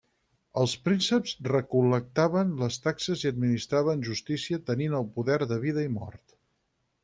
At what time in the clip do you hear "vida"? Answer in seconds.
5.69-5.89